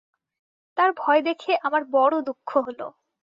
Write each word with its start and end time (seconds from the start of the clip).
তার 0.77 0.89
ভয় 0.97 1.21
দেখে 1.21 1.51
আমার 1.63 1.81
বড়ো 1.91 2.17
দুঃখ 2.27 2.49
হল। 2.57 2.79